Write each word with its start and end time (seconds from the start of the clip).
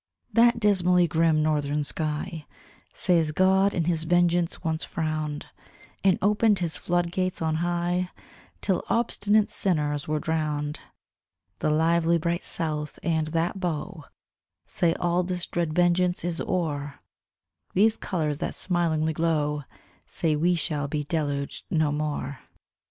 That 0.33 0.59
dismally 0.59 1.07
grim 1.07 1.43
northern 1.43 1.83
sky 1.83 2.47
Says 2.91 3.29
God 3.31 3.75
in 3.75 3.83
His 3.83 4.03
vengeance 4.05 4.63
once 4.63 4.83
frowned, 4.83 5.45
And 6.03 6.17
opened 6.23 6.57
His 6.57 6.75
flood 6.75 7.11
gates 7.11 7.39
on 7.39 7.57
high, 7.57 8.09
Till 8.61 8.83
obstinate 8.89 9.51
sinners 9.51 10.07
were 10.07 10.19
drowned: 10.19 10.79
The 11.59 11.69
lively 11.69 12.17
bright 12.17 12.43
south, 12.43 12.97
and 13.03 13.27
that 13.27 13.59
bow, 13.59 14.05
Say 14.65 14.95
all 14.95 15.21
this 15.21 15.45
dread 15.45 15.71
vengeance 15.71 16.25
is 16.25 16.41
o'er; 16.41 17.01
These 17.75 17.97
colours 17.97 18.39
that 18.39 18.55
smilingly 18.55 19.13
glow 19.13 19.65
Say 20.07 20.35
we 20.35 20.55
shall 20.55 20.87
be 20.87 21.03
deluged 21.03 21.65
no 21.69 21.91
more. 21.91 22.39